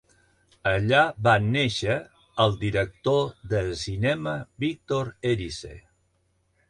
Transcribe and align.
Allà 0.69 1.01
va 1.27 1.33
néixer 1.43 1.97
el 2.45 2.57
director 2.65 3.21
de 3.53 3.61
cinema 3.85 4.35
Víctor 4.65 5.13
Erice. 5.35 5.77